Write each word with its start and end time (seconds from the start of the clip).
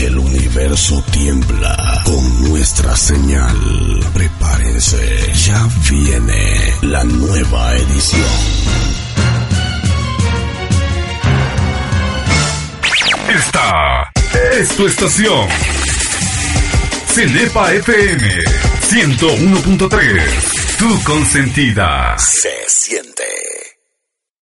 El 0.00 0.16
universo 0.16 1.04
tiembla 1.10 2.02
con 2.04 2.48
nuestra 2.48 2.96
señal. 2.96 3.56
Prepárense, 4.14 5.32
ya 5.34 5.68
viene 5.90 6.72
la 6.82 7.02
nueva 7.02 7.74
edición. 7.74 8.28
Esta 13.28 14.12
es 14.60 14.68
tu 14.76 14.86
estación. 14.86 15.48
Cenepa 17.08 17.72
FM 17.74 18.28
101.3. 18.90 20.78
Tu 20.78 21.02
consentida. 21.02 22.16
Se 22.18 22.54
siente. 22.68 23.57